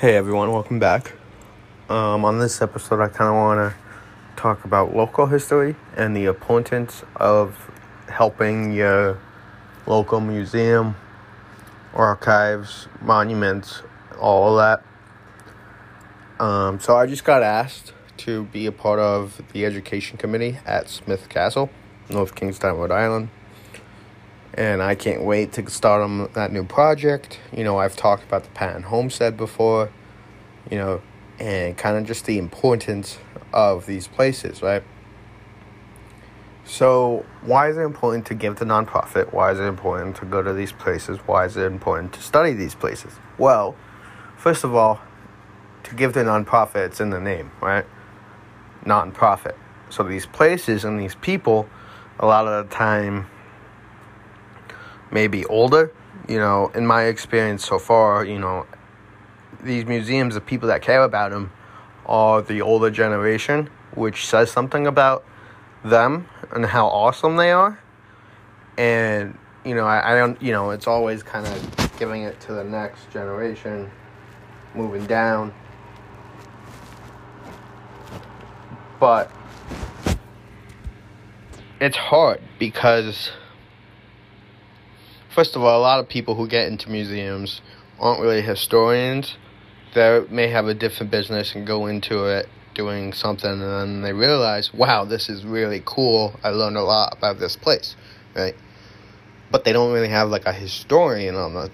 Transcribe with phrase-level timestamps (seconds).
[0.00, 1.12] Hey everyone, welcome back.
[1.90, 3.76] Um, on this episode, I kind of want to
[4.34, 7.70] talk about local history and the importance of
[8.08, 9.18] helping your
[9.86, 10.96] local museum,
[11.92, 13.82] archives, monuments,
[14.18, 14.82] all that.
[16.38, 17.92] Um, so I just got asked
[18.24, 21.68] to be a part of the education committee at Smith Castle,
[22.08, 23.28] North Kingstown, Rhode Island
[24.54, 27.38] and I can't wait to start on that new project.
[27.52, 29.90] You know, I've talked about the patent Homestead before,
[30.70, 31.00] you know,
[31.38, 33.18] and kind of just the importance
[33.52, 34.82] of these places, right?
[36.64, 39.32] So, why is it important to give to nonprofit?
[39.32, 41.18] Why is it important to go to these places?
[41.26, 43.14] Why is it important to study these places?
[43.38, 43.74] Well,
[44.36, 45.00] first of all,
[45.84, 47.86] to give to nonprofit, it's in the name, right?
[48.84, 49.56] Nonprofit.
[49.88, 51.68] So, these places and these people,
[52.20, 53.26] a lot of the time,
[55.10, 55.92] maybe older.
[56.28, 58.66] You know, in my experience so far, you know,
[59.62, 61.52] these museums, the people that care about them
[62.06, 65.24] are the older generation, which says something about
[65.84, 67.80] them and how awesome they are.
[68.76, 72.52] And, you know, I, I don't, you know, it's always kind of giving it to
[72.52, 73.90] the next generation,
[74.74, 75.52] moving down.
[78.98, 79.30] But
[81.80, 83.30] it's hard because
[85.30, 87.60] first of all, a lot of people who get into museums
[87.98, 89.36] aren't really historians.
[89.94, 94.12] They may have a different business and go into it doing something, and then they
[94.12, 96.38] realize, wow, this is really cool.
[96.44, 97.96] I learned a lot about this place,
[98.34, 98.54] right?
[99.50, 101.70] But they don't really have like a historian on the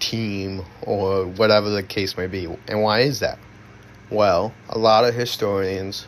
[0.00, 2.46] team or whatever the case may be.
[2.66, 3.38] And why is that?
[4.10, 6.06] Well, a lot of historians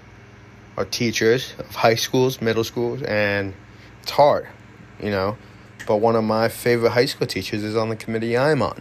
[0.77, 3.55] are teachers of high schools, middle schools, and
[4.03, 4.49] it's hard,
[5.01, 5.37] you know
[5.87, 8.81] but one of my favorite high school teachers is on the committee I'm on.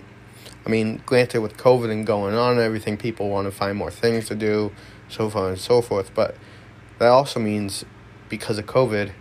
[0.66, 3.92] I mean, granted, with COVID and going on and everything, people want to find more
[3.92, 4.72] things to do,
[5.10, 6.14] so far and so forth.
[6.14, 6.36] But
[7.00, 7.84] that also means
[8.30, 9.12] because of COVID,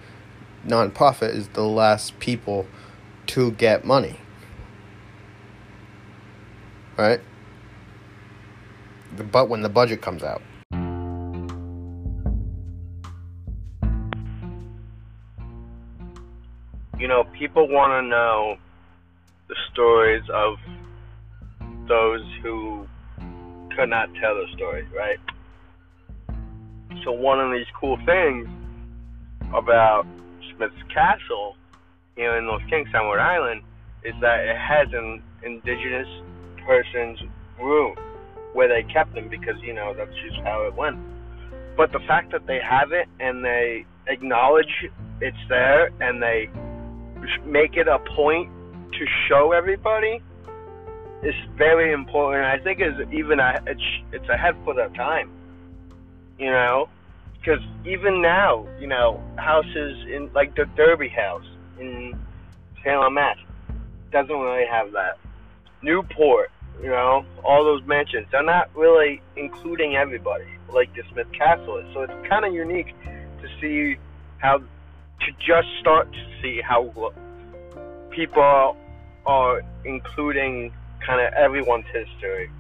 [0.66, 2.66] nonprofit is the last people
[3.28, 4.18] to get money.
[6.97, 7.20] Right?
[9.16, 10.42] But when the budget comes out.
[17.12, 18.56] Know, people want to know
[19.48, 20.56] the stories of
[21.86, 22.86] those who
[23.76, 25.18] could not tell the story, right?
[27.04, 28.48] So one of these cool things
[29.54, 30.06] about
[30.54, 31.56] Smith's Castle
[32.16, 33.62] here in North Kingstown, Rhode Island,
[34.04, 36.08] is that it has an indigenous
[36.64, 37.18] person's
[37.60, 37.94] room
[38.54, 40.98] where they kept them because you know that's just how it went.
[41.76, 44.90] But the fact that they have it and they acknowledge
[45.20, 46.50] it's there and they
[47.44, 48.50] make it a point
[48.93, 50.21] to show everybody
[51.22, 52.44] is very important.
[52.44, 55.31] I think is even a, it's it's ahead for the time.
[56.38, 56.88] You know,
[57.38, 61.47] because even now, you know, houses in like the Derby House
[61.78, 62.19] in
[62.83, 63.37] Salem, Mass,
[64.10, 65.19] doesn't really have that.
[65.83, 66.50] Newport,
[66.81, 71.87] you know, all those mansions, they're not really including everybody like the Smith Castle is.
[71.93, 72.94] So it's kind of unique
[73.41, 73.99] to see
[74.39, 74.62] how
[75.25, 77.12] to just start to see how
[78.10, 78.77] people
[79.25, 80.72] are including
[81.06, 82.50] kind of everyone's history.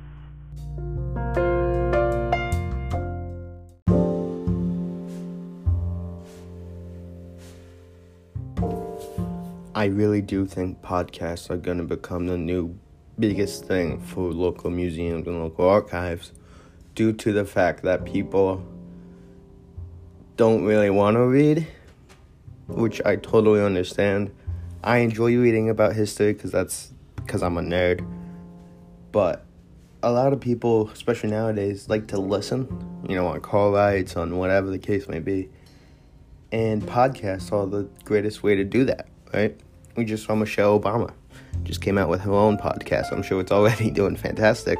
[9.74, 12.78] I really do think podcasts are going to become the new
[13.18, 16.32] biggest thing for local museums and local archives
[16.94, 18.64] due to the fact that people
[20.36, 21.66] don't really want to read
[22.68, 24.30] which I totally understand.
[24.84, 28.06] I enjoy reading about history because that's because I'm a nerd.
[29.12, 29.44] But
[30.02, 32.66] a lot of people, especially nowadays, like to listen,
[33.08, 35.48] you know, on car rides, on whatever the case may be.
[36.50, 39.58] And podcasts are the greatest way to do that, right?
[39.96, 41.12] We just saw Michelle Obama
[41.64, 43.12] just came out with her own podcast.
[43.12, 44.78] I'm sure it's already doing fantastic.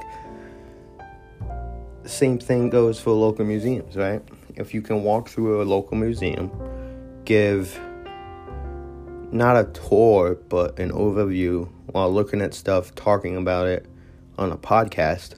[2.04, 4.22] Same thing goes for local museums, right?
[4.56, 6.50] If you can walk through a local museum
[7.24, 7.78] give
[9.30, 13.86] not a tour, but an overview while looking at stuff, talking about it
[14.38, 15.34] on a podcast,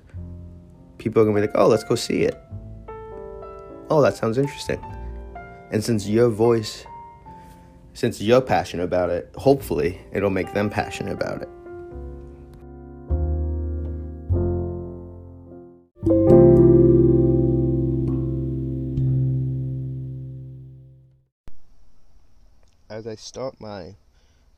[0.98, 2.40] people are gonna be like, oh, let's go see it.
[3.90, 4.82] Oh, that sounds interesting.
[5.70, 6.84] And since your voice,
[7.92, 11.48] since you're passionate about it, hopefully it'll make them passionate about it.
[23.14, 23.94] I start my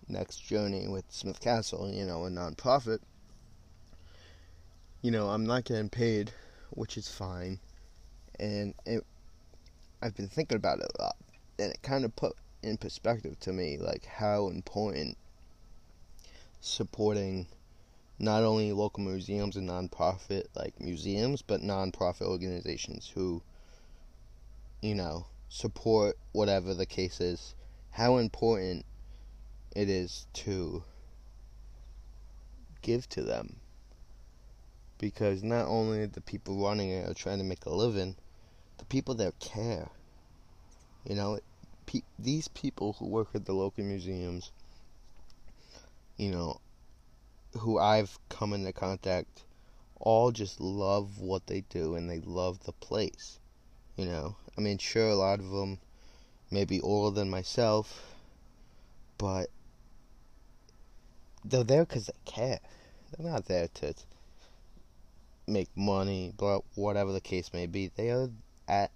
[0.09, 3.01] next journey with Smith Castle, you know, a nonprofit,
[5.03, 6.33] you know, I'm not getting paid,
[6.71, 7.59] which is fine.
[8.41, 9.05] And it,
[10.01, 11.17] I've been thinking about it a lot.
[11.59, 15.19] And it kind of put in perspective to me, like, how important
[16.63, 17.49] supporting
[18.19, 23.43] not only local museums and nonprofit like museums, but nonprofit organizations who,
[24.81, 27.55] you know, support whatever the case is,
[27.97, 28.85] how important
[29.75, 30.83] it is to
[32.83, 33.57] give to them.
[34.99, 38.15] Because not only the people running it are trying to make a living,
[38.77, 39.89] the people that care.
[41.07, 41.39] You know,
[41.87, 44.53] pe- these people who work at the local museums,
[46.19, 46.61] you know,
[47.57, 49.45] who I've come into contact
[49.99, 53.39] all just love what they do and they love the place.
[53.97, 55.79] You know, I mean, sure, a lot of them
[56.51, 58.15] may be older than myself,
[59.19, 59.49] but
[61.45, 62.61] they're there because they care.
[63.13, 63.95] They're not there to
[65.47, 67.91] make money, but whatever the case may be.
[67.95, 68.31] They are
[68.69, 68.91] at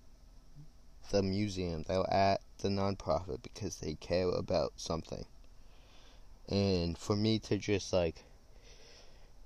[1.10, 5.24] the museum, they're at the nonprofit because they care about something.
[6.48, 8.24] And for me to just like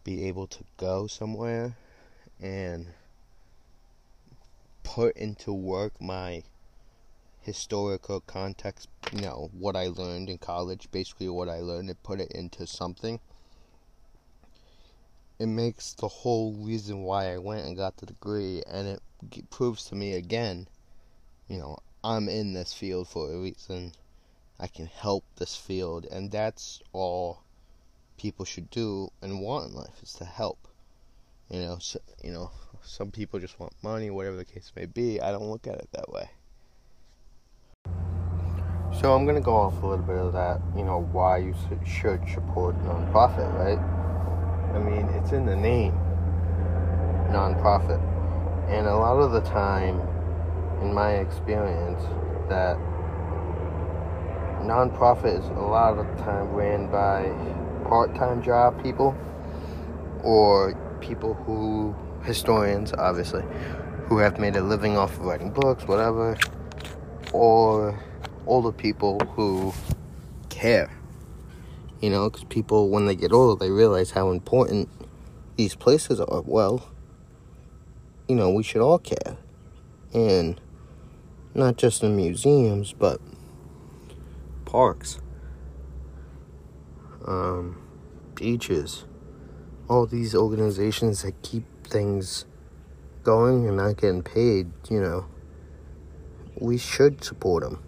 [0.03, 1.77] be able to go somewhere
[2.41, 2.87] and
[4.83, 6.43] put into work my
[7.45, 12.21] historical context, you know, what I learned in college, basically what I learned, and put
[12.21, 13.21] it into something.
[15.39, 19.85] It makes the whole reason why I went and got the degree, and it proves
[19.87, 20.69] to me again,
[21.49, 23.93] you know, I'm in this field for a reason.
[24.59, 27.43] I can help this field, and that's all
[28.17, 30.69] people should do and want in life is to help.
[31.51, 32.51] You know, so, you know,
[32.83, 35.21] some people just want money, whatever the case may be.
[35.21, 36.31] I don't look at it that way.
[39.05, 40.63] So I'm gonna go off a little bit of that.
[40.75, 41.55] You know, why you
[41.85, 43.79] should support nonprofit, right?
[44.75, 45.93] I mean, it's in the name,
[47.29, 48.01] nonprofit,
[48.71, 50.01] and a lot of the time,
[50.81, 52.03] in my experience,
[52.49, 52.79] that
[54.65, 57.29] nonprofit is a lot of the time ran by
[57.87, 59.15] part-time job people
[60.23, 60.73] or
[61.03, 63.45] people who historians obviously
[64.07, 66.35] who have made a living off of writing books whatever
[67.35, 68.03] or
[68.47, 69.73] older people who
[70.49, 70.91] care
[72.01, 74.89] you know because people when they get older they realize how important
[75.57, 76.91] these places are well
[78.29, 79.37] you know we should all care
[80.13, 80.61] and
[81.55, 83.21] not just in museums but
[84.65, 85.21] parks
[87.27, 87.77] um,
[88.35, 89.05] beaches,
[89.89, 92.45] all these organizations that keep things
[93.23, 95.27] going and not getting paid, you know,
[96.59, 97.83] we should support them.